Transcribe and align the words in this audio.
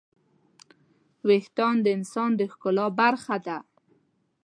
وېښتيان 1.27 1.75
د 1.81 1.87
انسان 1.97 2.29
د 2.39 2.41
ښکلا 2.51 2.85
برخه 2.99 3.35
ده. 3.45 3.57